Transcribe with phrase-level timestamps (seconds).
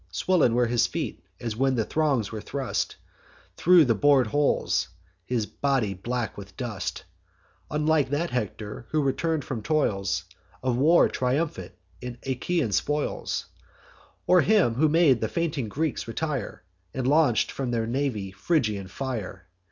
[0.09, 2.95] Swoln were his feet, as when the thongs were thrust
[3.55, 4.87] Thro' the bor'd holes;
[5.27, 7.03] his body black with dust;
[7.69, 10.23] Unlike that Hector who return'd from toils
[10.63, 13.45] Of war, triumphant, in Aeacian spoils,
[14.25, 16.63] Or him who made the fainting Greeks retire,
[16.95, 19.45] And launch'd against their navy Phrygian fire.